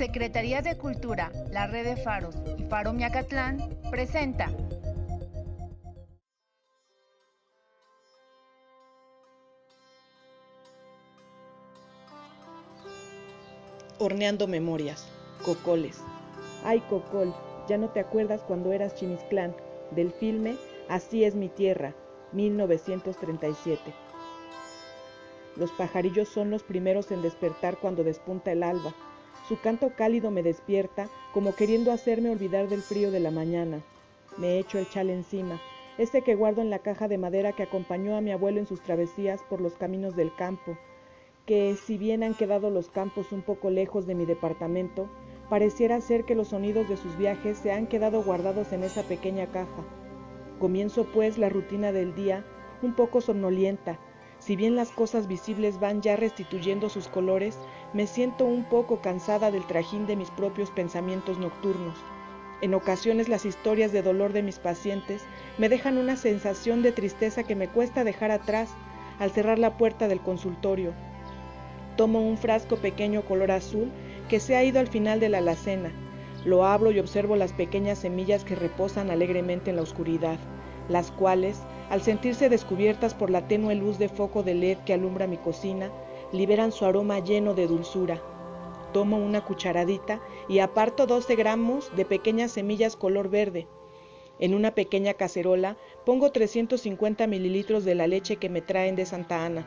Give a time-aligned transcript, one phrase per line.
[0.00, 3.58] Secretaría de Cultura, la Red de Faros y Faro Miacatlán
[3.90, 4.50] presenta
[13.98, 15.06] Horneando Memorias,
[15.44, 15.98] Cocoles.
[16.64, 17.34] Ay, Cocol,
[17.68, 19.54] ya no te acuerdas cuando eras Chimisclán,
[19.90, 20.56] del filme
[20.88, 21.94] Así es mi tierra,
[22.32, 23.92] 1937.
[25.56, 28.94] Los pajarillos son los primeros en despertar cuando despunta el alba.
[29.48, 33.80] Su canto cálido me despierta, como queriendo hacerme olvidar del frío de la mañana.
[34.36, 35.60] Me echo el chal encima,
[35.98, 38.80] ese que guardo en la caja de madera que acompañó a mi abuelo en sus
[38.80, 40.78] travesías por los caminos del campo,
[41.46, 45.10] que si bien han quedado los campos un poco lejos de mi departamento,
[45.48, 49.46] pareciera ser que los sonidos de sus viajes se han quedado guardados en esa pequeña
[49.46, 49.84] caja.
[50.60, 52.44] Comienzo pues la rutina del día,
[52.82, 53.98] un poco somnolienta.
[54.40, 57.58] Si bien las cosas visibles van ya restituyendo sus colores,
[57.92, 61.98] me siento un poco cansada del trajín de mis propios pensamientos nocturnos.
[62.62, 65.22] En ocasiones las historias de dolor de mis pacientes
[65.58, 68.70] me dejan una sensación de tristeza que me cuesta dejar atrás
[69.18, 70.94] al cerrar la puerta del consultorio.
[71.96, 73.90] Tomo un frasco pequeño color azul
[74.30, 75.92] que se ha ido al final de la alacena.
[76.46, 80.38] Lo abro y observo las pequeñas semillas que reposan alegremente en la oscuridad,
[80.90, 85.26] las cuales, al sentirse descubiertas por la tenue luz de foco de LED que alumbra
[85.26, 85.90] mi cocina,
[86.32, 88.20] liberan su aroma lleno de dulzura.
[88.92, 93.68] Tomo una cucharadita y aparto 12 gramos de pequeñas semillas color verde.
[94.40, 99.44] En una pequeña cacerola pongo 350 mililitros de la leche que me traen de Santa
[99.44, 99.66] Ana.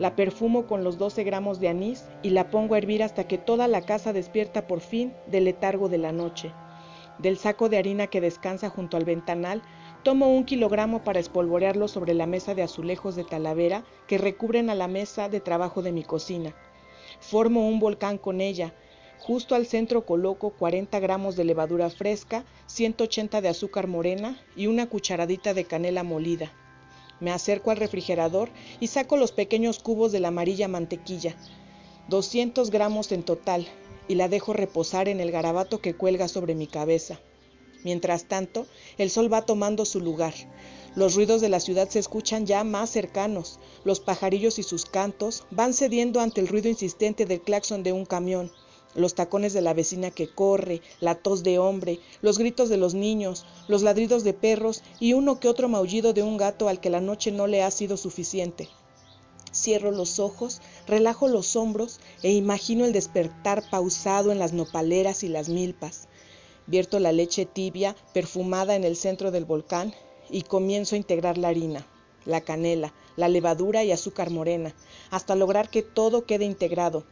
[0.00, 3.38] La perfumo con los 12 gramos de anís y la pongo a hervir hasta que
[3.38, 6.52] toda la casa despierta por fin del letargo de la noche.
[7.18, 9.62] Del saco de harina que descansa junto al ventanal,
[10.04, 14.74] tomo un kilogramo para espolvorearlo sobre la mesa de azulejos de talavera que recubren a
[14.74, 16.54] la mesa de trabajo de mi cocina.
[17.20, 18.74] Formo un volcán con ella.
[19.18, 24.90] Justo al centro coloco 40 gramos de levadura fresca, 180 de azúcar morena y una
[24.90, 26.52] cucharadita de canela molida.
[27.20, 28.50] Me acerco al refrigerador
[28.80, 31.34] y saco los pequeños cubos de la amarilla mantequilla,
[32.08, 33.66] 200 gramos en total,
[34.06, 37.20] y la dejo reposar en el garabato que cuelga sobre mi cabeza.
[37.84, 38.66] Mientras tanto,
[38.98, 40.34] el sol va tomando su lugar.
[40.96, 43.60] Los ruidos de la ciudad se escuchan ya más cercanos.
[43.84, 48.04] Los pajarillos y sus cantos van cediendo ante el ruido insistente del claxon de un
[48.04, 48.50] camión
[48.94, 52.94] los tacones de la vecina que corre, la tos de hombre, los gritos de los
[52.94, 56.90] niños, los ladridos de perros y uno que otro maullido de un gato al que
[56.90, 58.68] la noche no le ha sido suficiente.
[59.52, 65.28] Cierro los ojos, relajo los hombros e imagino el despertar pausado en las nopaleras y
[65.28, 66.08] las milpas.
[66.66, 69.94] Vierto la leche tibia, perfumada en el centro del volcán,
[70.30, 71.86] y comienzo a integrar la harina,
[72.24, 74.74] la canela, la levadura y azúcar morena,
[75.10, 77.04] hasta lograr que todo quede integrado,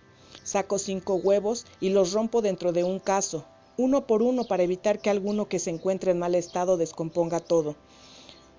[0.44, 3.44] Saco cinco huevos y los rompo dentro de un caso,
[3.76, 7.76] uno por uno para evitar que alguno que se encuentre en mal estado descomponga todo.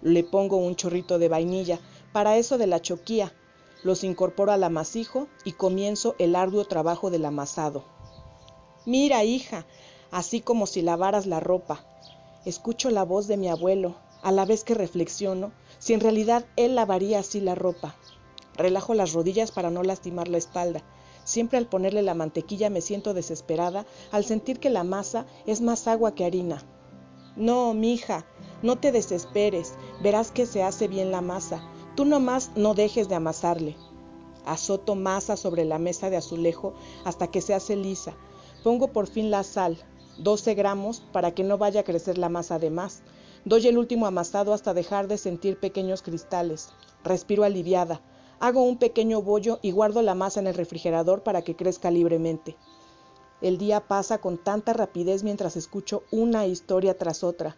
[0.01, 1.79] Le pongo un chorrito de vainilla,
[2.13, 3.33] para eso de la choquía.
[3.83, 7.83] Los incorporo al amasijo y comienzo el arduo trabajo del amasado.
[8.85, 9.65] Mira, hija,
[10.13, 11.83] así como si lavaras la ropa.
[12.45, 16.75] Escucho la voz de mi abuelo, a la vez que reflexiono si en realidad él
[16.75, 17.95] lavaría así la ropa.
[18.55, 20.83] Relajo las rodillas para no lastimar la espalda.
[21.23, 25.87] Siempre al ponerle la mantequilla me siento desesperada al sentir que la masa es más
[25.87, 26.63] agua que harina.
[27.35, 28.27] No, mija,
[28.61, 31.67] no te desesperes, verás que se hace bien la masa.
[31.95, 33.75] Tú nomás no dejes de amasarle.
[34.45, 38.13] Azoto masa sobre la mesa de azulejo hasta que se hace lisa.
[38.63, 39.77] Pongo por fin la sal,
[40.17, 43.01] 12 gramos, para que no vaya a crecer la masa de más.
[43.45, 46.69] Doy el último amasado hasta dejar de sentir pequeños cristales.
[47.03, 48.01] Respiro aliviada.
[48.39, 52.55] Hago un pequeño bollo y guardo la masa en el refrigerador para que crezca libremente.
[53.41, 57.57] El día pasa con tanta rapidez mientras escucho una historia tras otra.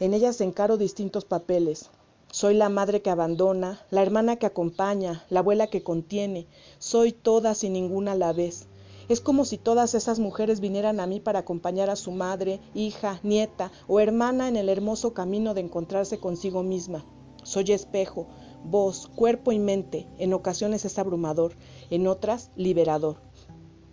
[0.00, 1.90] En ellas encaro distintos papeles.
[2.30, 6.46] Soy la madre que abandona, la hermana que acompaña, la abuela que contiene.
[6.78, 8.68] Soy todas y ninguna a la vez.
[9.12, 13.20] Es como si todas esas mujeres vinieran a mí para acompañar a su madre, hija,
[13.22, 17.04] nieta o hermana en el hermoso camino de encontrarse consigo misma.
[17.42, 18.26] Soy espejo,
[18.64, 20.06] voz, cuerpo y mente.
[20.16, 21.52] En ocasiones es abrumador,
[21.90, 23.18] en otras liberador.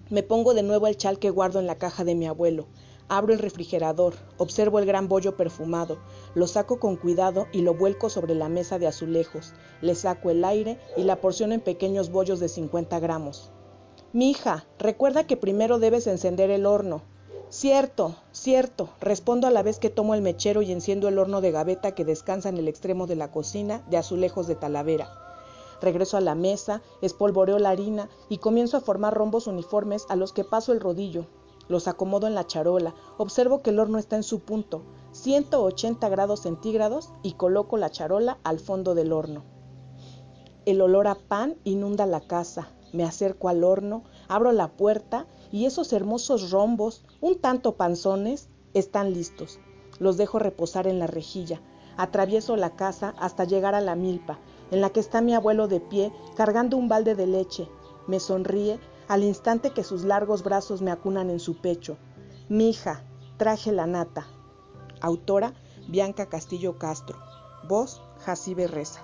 [0.09, 2.67] Me pongo de nuevo el chal que guardo en la caja de mi abuelo.
[3.09, 5.99] Abro el refrigerador, observo el gran bollo perfumado,
[6.33, 9.51] lo saco con cuidado y lo vuelco sobre la mesa de azulejos.
[9.81, 13.51] Le saco el aire y la porciono en pequeños bollos de 50 gramos.
[14.11, 17.03] Mija, recuerda que primero debes encender el horno.
[17.49, 21.51] Cierto, cierto, respondo a la vez que tomo el mechero y enciendo el horno de
[21.51, 25.11] gaveta que descansa en el extremo de la cocina de azulejos de talavera.
[25.79, 30.33] Regreso a la mesa, espolvoreo la harina y comienzo a formar rombos uniformes a los
[30.33, 31.27] que paso el rodillo.
[31.67, 36.39] Los acomodo en la charola, observo que el horno está en su punto, 180 grados
[36.39, 39.43] centígrados, y coloco la charola al fondo del horno.
[40.65, 42.69] El olor a pan inunda la casa.
[42.93, 49.13] Me acerco al horno, abro la puerta y esos hermosos rombos, un tanto panzones, están
[49.13, 49.59] listos.
[49.99, 51.61] Los dejo reposar en la rejilla.
[51.97, 54.39] Atravieso la casa hasta llegar a la milpa,
[54.71, 57.67] en la que está mi abuelo de pie cargando un balde de leche.
[58.07, 61.97] Me sonríe al instante que sus largos brazos me acunan en su pecho.
[62.47, 63.03] Mi hija,
[63.37, 64.27] traje la nata.
[65.01, 65.53] Autora
[65.87, 67.17] Bianca Castillo Castro.
[67.67, 69.03] Voz Jacibe Reza.